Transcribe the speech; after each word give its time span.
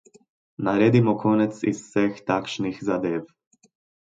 Naredimo 0.67 1.13
konec 1.25 1.59
iz 1.73 1.83
vseh 1.83 2.17
takšnih 2.33 2.81
zadev. 2.89 3.29